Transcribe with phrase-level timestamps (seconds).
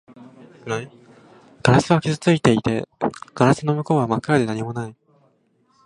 [1.61, 2.89] ガラスは傷ついていて、
[3.35, 4.95] ガラスの向こうは真っ暗で何もない